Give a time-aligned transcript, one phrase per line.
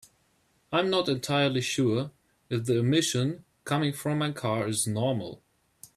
[0.71, 2.09] I'm not entirely sure
[2.49, 5.43] if the emission coming from my car is normal.